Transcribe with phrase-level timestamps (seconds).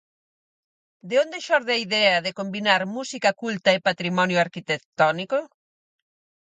[1.09, 5.37] De onde xorde a idea de combinar música culta e patrimonio arquitectónico?